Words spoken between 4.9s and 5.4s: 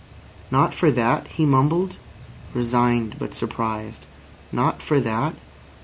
that?"